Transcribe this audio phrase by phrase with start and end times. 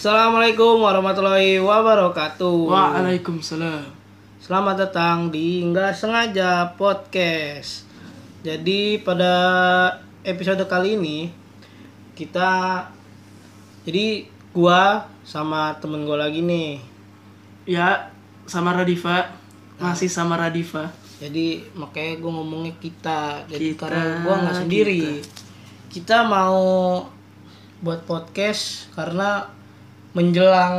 [0.00, 2.72] Assalamualaikum warahmatullahi wabarakatuh.
[2.72, 3.84] Waalaikumsalam.
[4.40, 7.84] Selamat datang di Nggak Sengaja Podcast.
[8.40, 9.28] Jadi pada
[10.24, 11.28] episode kali ini
[12.16, 12.80] kita
[13.84, 14.24] jadi
[14.56, 16.80] gua sama temen gua lagi nih.
[17.68, 18.08] Ya,
[18.48, 19.36] sama Radifa.
[19.76, 20.88] Masih sama Radifa.
[21.20, 23.44] Jadi makanya gua ngomongnya kita.
[23.52, 25.20] Jadi Kita, karena gua nggak sendiri.
[25.92, 26.24] Kita.
[26.24, 27.04] mau
[27.84, 29.59] buat podcast karena
[30.12, 30.76] menjelang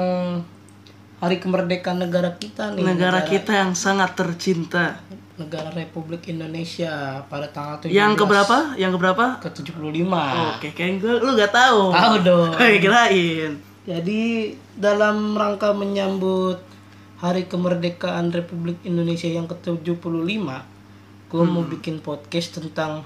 [1.18, 2.84] hari kemerdekaan negara kita nih.
[2.84, 5.00] Negara kita yang sangat tercinta.
[5.32, 8.58] negara Republik Indonesia pada tanggal 17 Yang keberapa?
[8.78, 9.26] Yang keberapa?
[9.42, 11.90] ke 75 Oke, kayak gue lu gak tahu.
[11.90, 12.52] tahu dong
[12.84, 13.58] kirain.
[13.82, 14.22] jadi
[14.78, 16.62] dalam rangka menyambut
[17.18, 20.46] hari kemerdekaan Republik Indonesia yang ke-75
[21.26, 23.02] gue mau bikin podcast tentang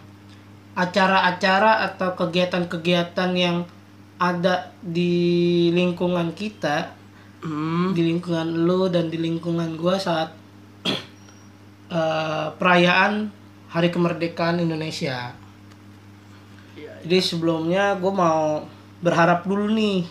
[0.76, 3.64] acara-acara atau kegiatan-kegiatan yang
[4.20, 7.06] ada di lingkungan kita
[7.46, 7.94] Hmm.
[7.94, 10.34] di lingkungan lo dan di lingkungan gua saat
[11.94, 13.30] eh, perayaan
[13.70, 15.30] Hari Kemerdekaan Indonesia.
[17.06, 18.66] Jadi sebelumnya gue mau
[18.98, 20.10] berharap dulu nih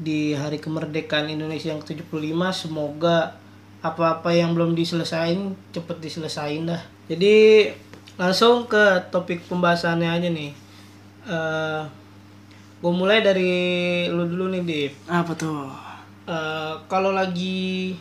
[0.00, 3.36] di Hari Kemerdekaan Indonesia yang ke-75 semoga
[3.84, 6.80] apa-apa yang belum diselesain cepet diselesain dah.
[7.12, 7.68] Jadi
[8.16, 10.52] langsung ke topik pembahasannya aja nih.
[11.28, 11.82] Eh
[12.76, 13.52] gue mulai dari
[14.12, 14.92] lu dulu nih, Dip.
[15.08, 15.70] Apa tuh?
[16.26, 17.94] Eh, kalau lagi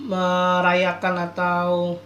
[0.00, 2.00] merayakan atau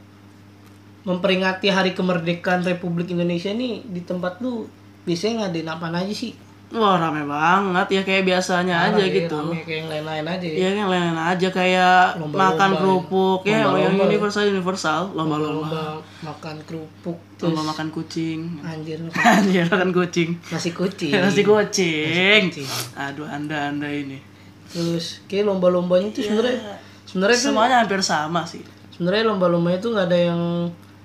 [1.06, 4.66] memperingati hari kemerdekaan Republik Indonesia nih di tempat lu
[5.04, 6.32] biasanya ngadain apa aja sih?
[6.74, 9.30] Wah, rame banget ya kayak biasanya aja gitu.
[9.32, 10.42] rame kayak yang lain-lain aja.
[10.44, 10.54] ya.
[10.56, 14.08] Iya yang lain aja kayak Lomba-lomba makan kerupuk ya, yang Lomba-lomba ya.
[14.10, 15.84] universal universal lomba-lomba Lomba
[16.20, 18.98] makan kerupuk lomba terus makan kucing anjir
[19.38, 21.12] anjir makan kucing nasi kucing.
[21.22, 22.68] nasi kucing kucing.
[22.94, 24.18] aduh anda anda ini
[24.66, 26.74] Terus kayak lomba-lombanya tuh sebenarnya Iya.
[27.06, 30.40] sebenarnya semuanya hampir sama sih sebenarnya lomba-lombanya tuh nggak ada yang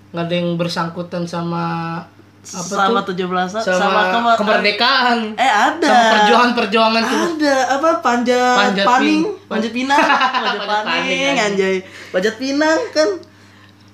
[0.09, 1.63] nggak ada yang bersangkutan sama
[2.41, 5.17] apa sama tuh 17 sama, sama, kemer- kemerdekaan.
[5.35, 7.19] eh ada sama perjuangan-perjuangan tuh.
[7.35, 11.75] ada apa panjat, Panjat paning pin- panjat pinang panjat Panjat paning anjay
[12.09, 13.09] panjat pinang kan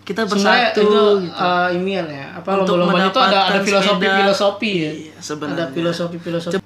[0.01, 1.33] kita bersatu itu gitu.
[1.33, 4.17] uh, inian ya apa Untuk lomba-lombanya itu ada ada filosofi sepeda.
[4.19, 5.57] filosofi ya Iya, sebenarnya.
[5.57, 6.57] ada filosofi filosofi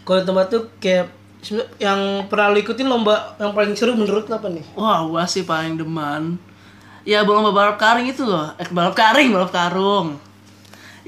[0.00, 1.06] kalau tempat tuh kayak
[1.78, 5.44] yang pernah lu ikutin lomba yang paling seru menurut lu apa nih Wah, gua sih
[5.44, 6.40] paling demen.
[7.04, 8.52] Ya, lomba balap karung itu loh.
[8.56, 10.16] Eh, balap karing, balap karung.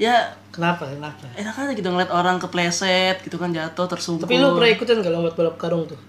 [0.01, 4.25] Ya, kenapa kenapa enak aja gitu ngeliat orang kepleset gitu kan jatuh tersungkur.
[4.25, 5.99] tapi lu pernah ikutin gak lomba balap karung tuh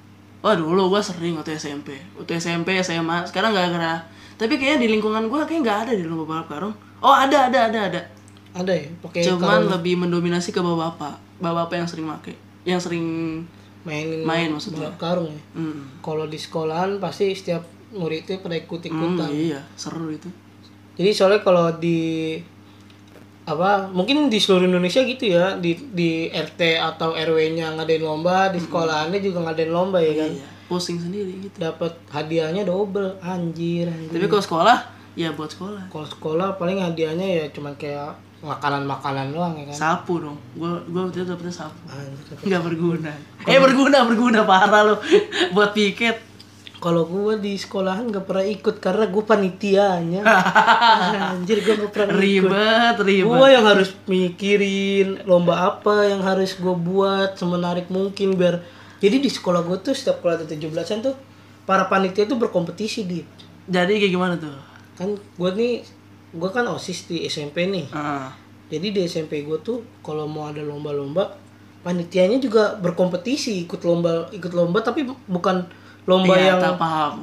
[0.42, 1.94] Wah, dulu gua sering waktu SMP.
[2.18, 4.02] Waktu SMP, SMA, sekarang gak gara
[4.34, 6.74] Tapi kayaknya di lingkungan gua kayak nggak ada di lomba balap karung.
[6.98, 8.00] Oh, ada, ada, ada, ada.
[8.50, 11.14] ada ya pakai Cuman lebih mendominasi ke bapak-bapak.
[11.38, 12.34] Bapak-bapak yang sering make.
[12.66, 13.06] Yang sering
[13.82, 14.88] mainin main maksudnya.
[14.88, 15.82] balap karung ya Hmm.
[16.02, 20.30] kalau di sekolahan pasti setiap muridnya pada ikut ikutan iya, seru itu.
[20.96, 22.38] Jadi soalnya kalau di
[23.42, 28.58] apa mungkin di seluruh Indonesia gitu ya di di RT atau RW-nya ngadain lomba di
[28.58, 31.56] sekolahannya juga ngadain lomba ya kan Iya, pusing sendiri gitu.
[31.58, 34.78] dapat hadiahnya double anjir anjir Tapi kalau sekolah,
[35.12, 35.82] ya buat sekolah.
[35.86, 40.38] kalau sekolah paling hadiahnya ya cuman kayak makanan-makanan doang ya kan Sapu dong.
[40.54, 41.78] Gua gua waktu itu dapetnya sapu.
[41.86, 43.12] anjir Nggak berguna.
[43.44, 44.94] Eh berguna, berguna parah lo.
[45.54, 46.31] Buat piket.
[46.82, 50.22] Kalau gue di sekolahan gak pernah ikut karena gue panitianya
[51.32, 53.26] anjir gue gak pernah ikut Ribet, ribet.
[53.30, 58.58] gue yang harus mikirin lomba apa yang harus gue buat semenarik mungkin biar
[58.98, 61.14] jadi di sekolah gue tuh setiap ada 17-an tuh
[61.62, 63.22] para panitia tuh berkompetisi di
[63.62, 64.50] Jadi kayak gimana tuh?
[64.92, 65.86] kan gue nih
[66.32, 68.34] gue kan osis di SMP nih Ah.
[68.66, 71.38] jadi di SMP gue tuh kalau mau ada lomba-lomba
[71.80, 75.64] panitianya juga berkompetisi ikut lomba ikut lomba tapi bukan
[76.04, 77.14] lomba Iya, yang tak paham.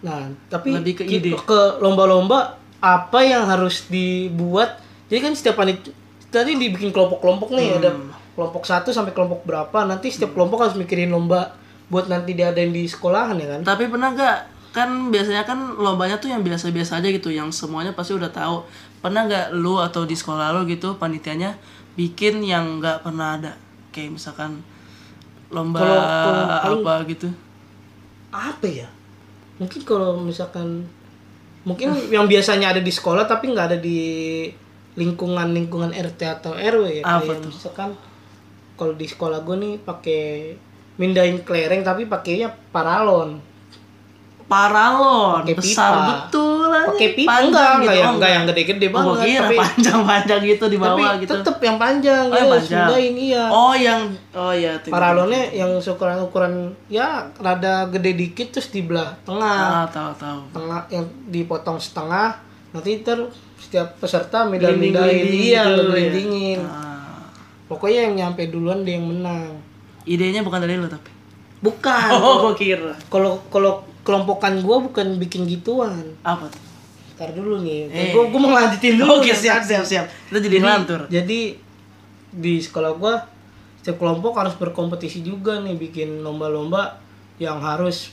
[0.00, 1.34] Nah, tapi Lebih ke ide.
[1.36, 4.80] ke lomba-lomba apa yang harus dibuat.
[5.06, 5.92] Jadi kan setiap panitia
[6.28, 8.08] tadi dibikin kelompok-kelompok nih, ada Hmm.
[8.32, 9.84] kelompok satu sampai kelompok berapa.
[9.84, 13.60] Nanti setiap kelompok harus mikirin lomba buat nanti diadain di sekolahan ya kan.
[13.66, 14.38] Tapi pernah gak?
[14.70, 18.62] Kan biasanya kan lombanya tuh yang biasa-biasa aja gitu, yang semuanya pasti udah tahu.
[19.00, 21.58] Pernah gak lu atau di sekolah lu gitu panitianya
[21.92, 23.52] bikin yang nggak pernah ada?
[23.90, 24.62] Kayak misalkan
[25.50, 25.98] lomba kalau
[26.46, 27.28] paling- apa gitu.
[28.30, 28.88] Apa ya?
[29.58, 30.86] Mungkin kalau misalkan
[31.62, 34.00] mungkin yang biasanya ada di sekolah tapi nggak ada di
[34.94, 37.04] lingkungan-lingkungan RT atau RW ya.
[37.04, 37.50] Apa Kayak tuh?
[37.52, 37.90] misalkan
[38.74, 40.22] kalau di sekolah gue nih pakai
[40.96, 43.38] mindahin kelereng tapi pakainya paralon.
[44.44, 46.06] Paralon, Pakai besar pipa.
[46.10, 46.49] betul.
[46.90, 47.80] Pakai pipa panjang enggak gitu.
[47.80, 51.32] enggak Oh, enggak yang gede-gede Oh, banget kira tapi panjang-panjang gitu di bawah tapi gitu.
[51.32, 52.86] tetep yang panjang Oh, ya yang panjang.
[53.16, 54.00] iya Oh, yang
[54.32, 54.90] oh iya tuh.
[54.90, 56.52] paralonnya yang ukuran ukuran
[56.86, 60.40] ya rada gede dikit terus di belah tengah Ah, tahu tahu.
[60.52, 62.36] tengah yang dipotong setengah
[62.70, 63.18] nanti ter
[63.56, 67.26] setiap peserta Gelinding-gelinding iya gitu, gelindingin Ah.
[67.66, 69.58] pokoknya yang nyampe duluan dia yang menang
[70.02, 71.10] Idenya bukan dari lu tapi.
[71.60, 72.96] bukan Oh, kira.
[73.06, 76.62] kalau kalau kelompokan gua bukan bikin gituan Apa tuh?
[77.20, 78.10] Ntar dulu nih Eh.
[78.10, 79.36] gua mau lanjutin dulu Oke, nih.
[79.36, 80.08] siap siap siap.
[80.24, 81.00] Kita jadi ngelantur.
[81.06, 81.40] jadi
[82.32, 83.20] di sekolah gua
[83.76, 86.96] setiap kelompok harus berkompetisi juga nih bikin lomba-lomba
[87.36, 88.12] yang harus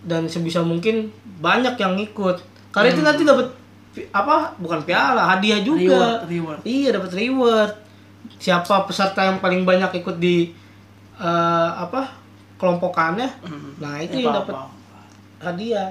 [0.00, 2.38] dan sebisa mungkin banyak yang ikut
[2.70, 3.46] karena itu nanti dapat
[4.12, 6.60] apa bukan piala hadiah juga Reward, reward.
[6.62, 7.72] iya dapat reward
[8.36, 10.54] siapa peserta yang paling banyak ikut di
[11.16, 12.14] eh, apa
[12.56, 13.74] kelompokannya Hmm.
[13.76, 14.54] nah Ya, itu yang dapat
[15.38, 15.90] hadiah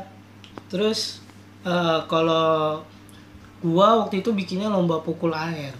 [0.66, 1.25] terus
[1.66, 2.80] eh, kalau
[3.60, 5.74] gua waktu itu bikinnya lomba pukul air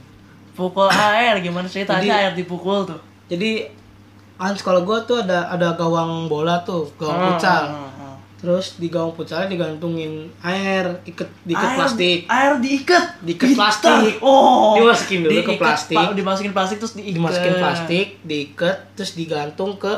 [0.52, 3.00] Pukul air gimana ceritanya Jadi- air dipukul tuh?
[3.26, 3.68] jadi
[4.36, 8.16] kan sekolah gua tuh ada ada gawang bola tuh gawang futsal Hmm, hmm, hmm.
[8.36, 13.06] terus di gawang futsalnya digantungin air iket diikat Air- plastik Air diikat.
[13.20, 13.58] Diikat Kita.
[13.58, 14.14] plastik.
[14.22, 14.76] Oh.
[14.76, 15.98] Dimasukin dulu ke Diikat, plastik.
[16.14, 17.16] Dimasukin plastik terus diikat.
[17.16, 19.94] dimasukin plastik diikat terus digantung ke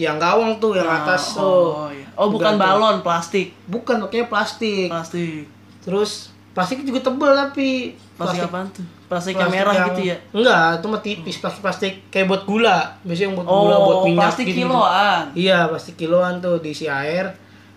[0.00, 1.44] tiang gawang tuh yang atas tuh
[1.76, 2.08] Oh, iya.
[2.14, 2.80] oh bukan Digantung.
[2.80, 3.52] balon, plastik.
[3.66, 5.44] bukan pokoknya plastik Plastik.
[5.80, 6.10] terus
[6.50, 7.68] plastik juga tebel tapi
[8.16, 8.84] Plastik apaan tuh?
[9.06, 10.16] Plastik, plastik yang merah yang- gitu ya?
[10.30, 13.98] enggak itu mah tipis plastik plastik kayak buat gula biasanya yang buat Oh, gula buat
[14.02, 15.24] minyak plastik gitu kiloan.
[15.34, 17.28] iya plastik kiloan tuh diisi air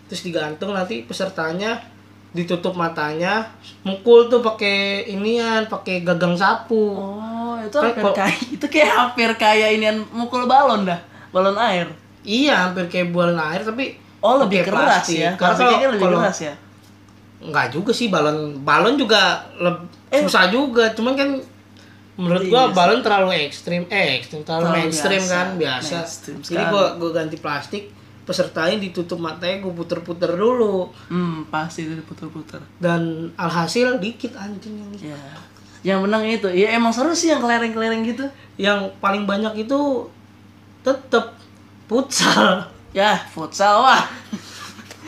[0.05, 1.79] terus digantung nanti pesertanya
[2.31, 3.45] ditutup matanya
[3.81, 4.77] mukul tuh pakai
[5.07, 10.43] inian pakai gagang sapu Oh, itu Kayak hampir kayak itu kayak hampir kayak inian mukul
[10.43, 10.99] balon dah.
[11.29, 11.87] Balon air.
[12.23, 15.19] Iya hampir kayak bulan air tapi Oh, lebih keras plastik.
[15.19, 15.31] ya.
[15.35, 16.53] karena kalau, lebih kalau keras ya.
[17.41, 19.19] enggak juga sih balon balon juga
[19.57, 20.21] leb- Eh.
[20.21, 21.29] susah juga cuman kan
[22.15, 22.73] menurut Iya gua sih.
[22.73, 25.33] balon terlalu ekstrim eh ekstrim terlalu Terlalu mainstream biasa.
[25.33, 27.83] kan biasa Mainstream jadi gua gua ganti plastik
[28.23, 32.63] pesertanya ditutup matanya gua puter-puter dulu Hmm, pasti itu diputer-puter.
[32.77, 33.01] dan
[33.35, 35.19] alhasil dikit anjing yang Ya.
[35.85, 36.47] Yang menang itu.
[36.47, 38.23] Ya emang seru sih yang kelereng-kelereng gitu.
[38.55, 40.07] yang paling banyak itu
[40.81, 41.35] tetep
[41.85, 44.05] futsal Ya, futsal wah.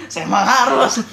[0.08, 1.06] Saya emang harus.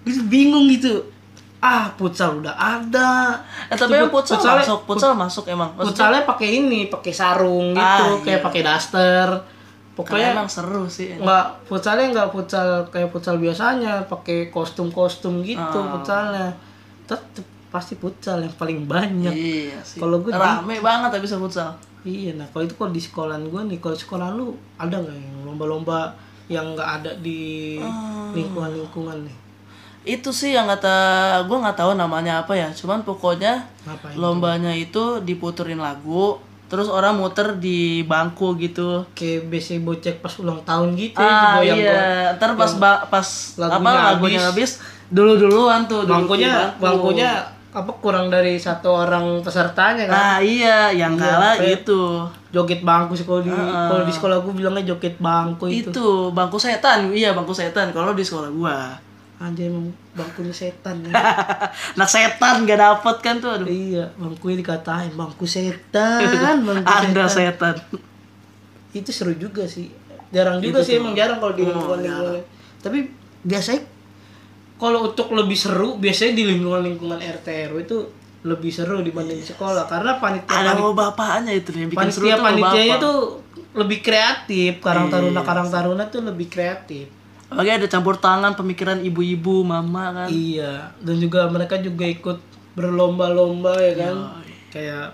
[0.00, 1.12] Gue bingung gitu
[1.58, 5.70] ah futsal udah ada Eh, tapi yang futsal Futsalnya- masuk, futsal masuk emang.
[5.70, 8.44] Maksudnya, futsalnya pakai ini pakai sarung gitu Ah, kayak iya.
[8.44, 11.16] pakai daster karena pokoknya emang seru sih.
[11.16, 15.88] nggak futsalnya nggak futsal kayak futsal biasanya pakai kostum kostum gitu Oh.
[15.94, 16.52] futsalnya
[17.04, 19.98] tetep pasti futsal yang paling banyak Iya sih.
[19.98, 21.72] Kalau gue di- rame banget tapi futsal.
[22.04, 24.46] Iya nah kalau itu kalau di sekolahan gue nih kalau sekolah lu
[24.76, 26.12] ada nggak yang lomba-lomba
[26.46, 28.30] yang nggak ada di Hmm.
[28.32, 29.36] lingkungan lingkungan nih
[30.06, 30.92] Itu sih yang kata
[31.42, 32.68] gue nggak tahu namanya apa ya.
[32.70, 36.36] Cuman pokoknya ngapain lombanya itu diputerin lagu,
[36.66, 39.08] terus orang muter di bangku gitu.
[39.10, 42.04] kayak BC bocek pas ulang tahun gitu Ah ya iya,
[42.34, 43.24] ntar pas ba- pas
[43.56, 44.76] lagunya apa lagunya habis.
[44.76, 46.84] habis dulu duluan tuh bangkunya bangku.
[46.84, 47.30] bangkunya
[47.74, 52.02] apa kurang dari satu orang pesertanya kan Nah iya, yang Iya, kalah kayak- itu.
[52.48, 53.90] joget bangku sih kalau di Ah.
[53.90, 58.12] kalau di sekolah gue bilangnya joget bangku itu, Itu bangku setan, iya bangku setan kalau
[58.12, 58.78] di sekolah gua.
[59.36, 61.10] anjay emang bangkunya setan ya.
[61.98, 63.66] Nah setan gak dapet kan tuh aduh.
[63.66, 66.22] iya bangkunya dikatain bangku setan
[66.62, 68.00] bangku Anda setan setan.
[68.92, 69.90] itu seru juga sih
[70.30, 72.38] jarang juga sih emang jarang kalau di lingkungan
[72.78, 73.10] tapi
[73.42, 73.82] biasanya
[74.74, 77.98] kalau untuk lebih seru biasanya di lingkungan lingkungan RT RW itu
[78.44, 82.36] lebih seru dibanding di sekolah karena panitia Ada bawa bapaknya itu yang bikin seru panitia
[82.36, 83.02] tuh panitianya bapak.
[83.02, 83.16] tuh
[83.74, 85.42] lebih kreatif karang taruna Iya.
[85.42, 87.06] karang taruna tuh lebih kreatif
[87.44, 90.28] Apalagi ada campur tangan pemikiran ibu-ibu, mama kan.
[90.28, 92.38] iya dan juga mereka juga ikut
[92.74, 94.16] berlomba-lomba ya kan
[94.68, 95.06] kayak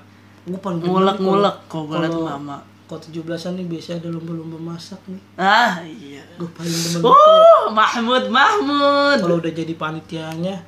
[0.42, 2.56] gue paling demen nih Ngulek-ngulek kok gue liat mama.
[2.90, 6.26] Kalau tujuh belasan nih biasanya ada lomba-lomba masak nih Ah iya.
[6.34, 9.18] gue paling demen Oh, Mahmud, Mahmud.
[9.20, 10.58] kalau udah jadi panitianya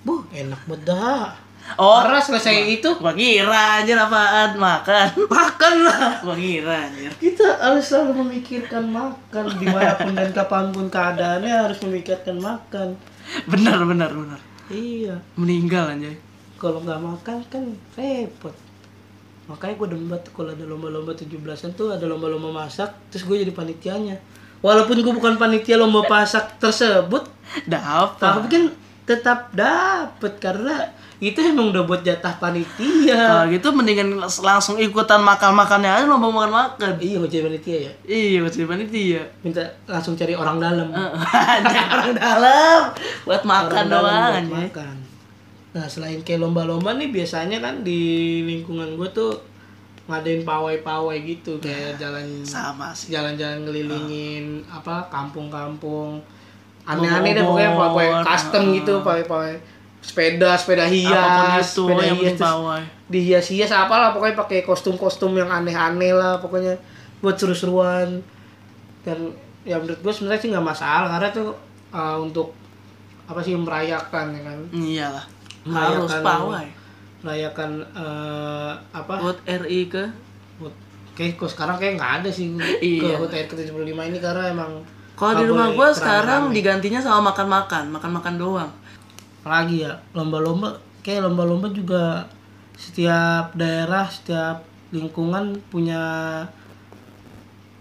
[0.00, 1.34] bu enak banget dah
[1.72, 5.14] Oh, karena selesai itu gua kira anjir apaan makan.
[5.30, 7.10] makan lah Gua kira anjir.
[7.16, 12.98] kita harus selalu memikirkan makan di mana pun dan kapan pun keadaannya harus memikirkan makan
[13.44, 14.40] Benar, benar, benar.
[14.68, 16.18] iya Meninggal anjay.
[16.56, 18.54] kalau nggak makan kan repot
[19.52, 23.52] makanya gue demen banget kalau ada lomba-lomba 17-an tuh ada lomba-lomba masak terus gue jadi
[23.52, 24.16] panitianya.
[24.64, 27.28] Walaupun gue bukan panitia lomba masak tersebut
[27.68, 28.16] Dapat.
[28.16, 28.64] tapi kan
[29.04, 30.88] tetap dapet karena
[31.20, 33.14] itu emang udah buat jatah panitia.
[33.14, 36.96] Kalau gitu mendingan langsung ikutan makan-makannya aja lomba makan-makan.
[36.98, 37.92] iya mau jadi panitia ya.
[38.08, 39.22] Iya, buat jadi panitia.
[39.44, 40.88] minta langsung cari orang dalam.
[41.92, 42.80] Orang dalam.
[43.28, 45.11] Buat makan Orang dalam doang buat makan
[45.72, 48.00] nah selain kayak lomba-lomba nih biasanya kan di
[48.44, 49.32] lingkungan gue tuh
[50.04, 53.14] ngadain pawai-pawai gitu kayak jalan Sama sih.
[53.14, 56.18] jalan-jalan ngelilingin apa kampung-kampung.
[56.82, 59.54] Aneh-aneh deh pokoknya pawai custom gitu pawai-pawai.
[60.02, 62.82] Sepeda sepeda Apa pun hias itu sepeda yang hias pawai.
[63.06, 66.74] dihias-hias apa lah pokoknya pakai kostum-kostum yang aneh-aneh lah pokoknya
[67.22, 68.18] buat seru-seruan.
[69.06, 69.30] Dan
[69.62, 71.54] ya menurut gue sebenarnya sih nggak masalah karena tuh
[71.94, 72.50] uh, untuk
[73.30, 74.58] apa sih merayakan ya kan?
[74.74, 75.24] Iyalah.
[75.64, 76.66] Harus pawai.
[77.20, 80.02] merayakan uh, apa Buat RI ke
[81.12, 82.50] kayak kok sekarang kayak nggak ada sih
[82.82, 82.98] Iya.
[82.98, 84.72] ke HUT RI ke 75 ini karena emang
[85.12, 85.94] Kalau di rumah rame-rame.
[85.94, 88.70] sekarang digantinya sama makan-makan, makan-makan doang.
[89.38, 92.22] apalagi ya lomba-lomba kayak lomba-lomba juga
[92.74, 95.98] setiap daerah setiap lingkungan punya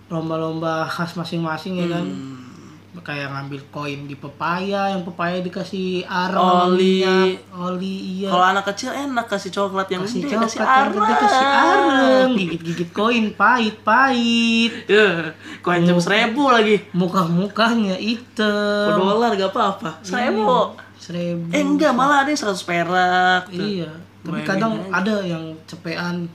[0.07, 2.50] lomba-lomba khas masing-masing ya kan Hmm.
[2.93, 6.99] Kayak ngambil koin di pepaya yang pepaya dikasih arang Oli.
[6.99, 10.91] minyak, oli iya Kalau anak kecil enak kasih coklat yang kasih gede, coklat kasih arang.
[10.93, 15.31] gede kasih arang gigit-gigit koin pahit-pahit Ya,
[15.63, 16.83] koin cuma seribu lagi.
[16.91, 19.91] muka-mukanya Per hitam dolar gak apa-apa.
[20.01, 20.75] Seribu.
[20.95, 23.41] seribu Eh enggak, malah ada yang 100 perak.
[23.47, 23.55] tuh.
[23.57, 23.89] Iya,
[24.21, 26.27] tapi Bayangin kadang ada yang cepean.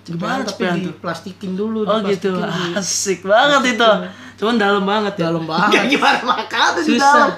[0.00, 0.86] Gimana Cepean tapi cepean tuh?
[0.88, 3.90] diplastikin dulu, Oh gitu, di- asik banget itu.
[4.38, 5.28] Cuman dalam banget ya.
[5.28, 5.90] Dalam banget.
[5.90, 7.30] Gimana makan tuh di dalam?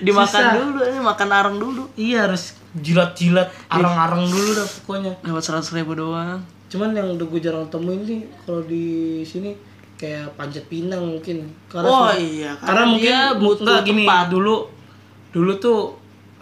[0.00, 0.54] Dimakan Susah.
[0.54, 1.82] dulu, ini makan arang dulu.
[1.98, 5.12] Iya harus jilat-jilat arang-arang dulu dah pokoknya.
[5.20, 6.38] Dapat seratus ribu doang.
[6.70, 8.86] Cuman yang udah gue jarang temuin sih kalau di
[9.26, 9.54] sini
[9.98, 11.46] kayak panjat pinang mungkin.
[11.66, 14.56] Karena Oh iya, karena mungkin dia butuh enggak gini dulu
[15.34, 15.78] dulu tuh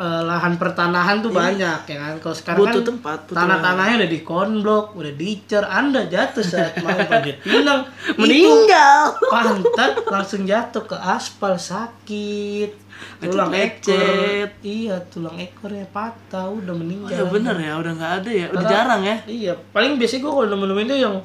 [0.03, 2.15] eh, lahan pertanahan tuh banyak ya kan.
[2.19, 5.63] Kalau sekarang Butuh kan tempat, butuh tanah-tanahnya udah di konblok, udah dicer.
[5.63, 7.87] Anda jatuh saat mau panjat pinang,
[8.19, 9.15] Meninggal.
[9.25, 12.83] pantat langsung jatuh ke aspal sakit.
[13.19, 17.11] Tulang ekor, iya tulang ekornya patah, udah Oh, meninggal.
[17.13, 19.17] ya bener ya, udah nggak ada ya, udah Karena- jarang ya.
[19.27, 21.17] Iya, paling biasanya gue kalau nemen-nemen itu yang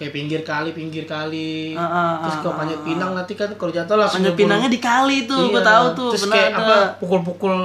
[0.00, 1.76] kayak pinggir kali, pinggir kali.
[1.76, 4.80] Ah, ah, terus ah, kalau panjat pinang nanti kan kalau jatuh langsung Panjat pinangnya di
[4.80, 6.64] kali tuh, Iya, gua tahu tuh, Terus kayak ada.
[6.64, 7.56] apa pukul-pukul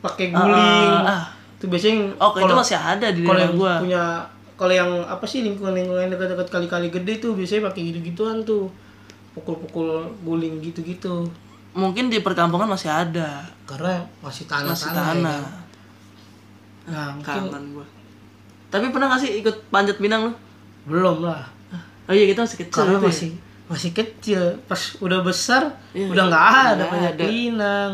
[0.00, 0.90] pakai guling.
[0.96, 1.22] Ah, ah.
[1.60, 3.74] Itu biasanya Oh, itu kalau- masih ada di kalau yang gua.
[3.76, 4.02] punya
[4.56, 8.72] kalau yang apa sih lingkungan-lingkungan dekat-dekat kali-kali gede tuh biasanya pakai gitu-gituan tuh.
[9.30, 9.88] Pukul-pukul
[10.20, 11.28] guling gitu-gitu.
[11.70, 13.44] Mungkin di perkampungan masih ada.
[13.62, 15.06] Karena masih tanah Masih tanah.
[15.14, 15.40] tanah.
[16.88, 17.86] Nah, mungkin Kangen gua.
[18.66, 20.32] Tapi pernah gak sih ikut panjat pinang lu?
[20.84, 21.44] Belum lah.
[22.04, 23.08] Oh iya kita masih kecil karena gitu ya?
[23.08, 23.30] masih
[23.66, 27.24] masih kecil pas udah besar Iya, udah nggak ada nggak banyak ada.
[27.24, 27.92] pinang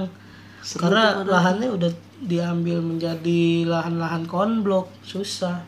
[0.73, 5.61] karena lahannya udah diambil menjadi lahan-lahan konblok susah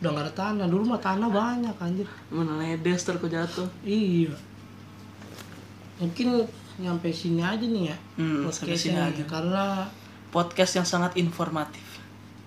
[0.00, 3.68] udah nggak ada tanah dulu mah tanah banyak anjir Mana ledes terus jatuh.
[3.82, 4.32] iya
[5.98, 9.22] mungkin nyampe sini aja nih ya Hmm, sampai sini aja.
[9.24, 9.84] karena
[10.32, 11.84] Podcast yang sangat informatif.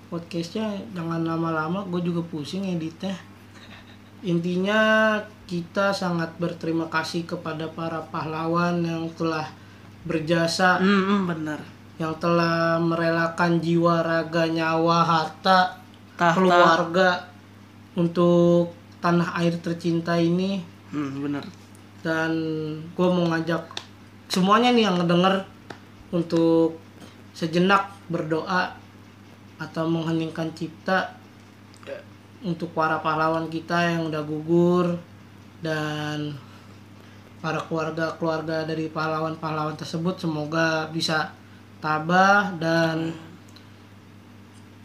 [0.08, 3.14] podcastnya jangan lama-lama gue juga pusing editnya
[4.22, 9.46] intinya kita sangat berterima kasih kepada para pahlawan yang telah
[10.06, 11.60] berjasa hmm, benar.
[11.98, 15.80] yang telah merelakan jiwa raga nyawa harta
[16.16, 16.36] Tahta.
[16.38, 17.10] keluarga
[17.96, 21.44] untuk tanah air tercinta ini Hmm, benar.
[22.06, 22.32] dan
[22.96, 23.68] gue mau ngajak
[24.30, 25.44] semuanya nih yang ngedenger
[26.14, 26.78] untuk
[27.34, 28.72] sejenak berdoa
[29.58, 31.15] atau mengheningkan cipta
[32.46, 34.94] untuk para pahlawan kita yang udah gugur
[35.66, 36.38] dan
[37.42, 41.34] para keluarga-keluarga dari pahlawan-pahlawan tersebut semoga bisa
[41.82, 43.10] tabah dan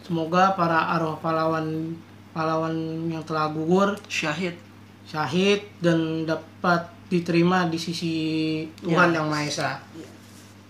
[0.00, 1.96] semoga para arwah pahlawan
[2.32, 2.74] pahlawan
[3.12, 4.56] yang telah gugur Syahid.
[5.04, 8.14] syahid dan dapat diterima di sisi
[8.80, 9.70] Tuhan yang Maha Esa.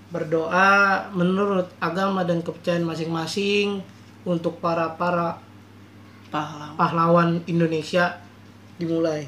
[0.09, 3.85] Berdoa menurut agama dan kepercayaan masing-masing
[4.25, 5.38] untuk para para
[6.30, 6.75] Pahlawan.
[6.78, 8.22] pahlawan Indonesia
[8.78, 9.26] dimulai.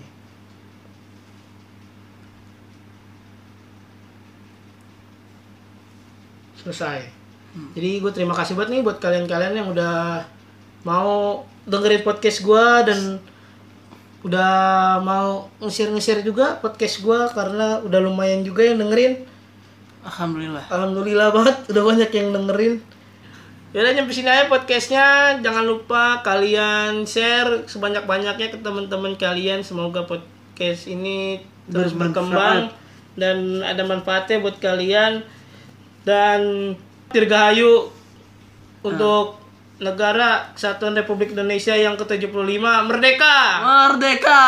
[6.63, 7.03] Selesai.
[7.77, 10.25] Jadi gue terima kasih banget nih buat kalian-kalian yang udah
[10.89, 13.21] mau dengerin podcast gue dan
[14.23, 14.55] udah
[15.03, 19.27] mau nge-share-nge-share juga podcast gue karena udah lumayan juga yang dengerin.
[20.07, 20.65] Alhamdulillah.
[20.71, 22.75] Alhamdulillah banget udah banyak yang dengerin.
[23.73, 25.41] Yaudah nyampe sini aja podcastnya.
[25.41, 29.65] Jangan lupa kalian share sebanyak-banyaknya ke teman-teman kalian.
[29.65, 31.41] Semoga podcast ini
[31.73, 32.13] terus Bermanfaat.
[32.13, 32.61] berkembang
[33.17, 35.25] dan ada manfaatnya buat kalian.
[36.05, 36.73] Dan
[37.17, 37.89] Dirgahayu
[38.85, 39.41] untuk
[39.81, 43.41] negara Kesatuan Republik Indonesia yang ke-75 merdeka.
[43.65, 44.45] Merdeka.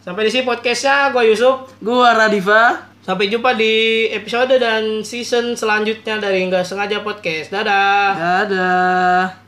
[0.00, 1.68] Sampai di sini podcastnya gue Yusuf.
[1.84, 2.87] Gua Radifa.
[3.08, 7.48] Sampai jumpa di episode dan season selanjutnya dari Nggak Sengaja Podcast.
[7.48, 8.12] Dadah.
[8.44, 9.47] Dadah.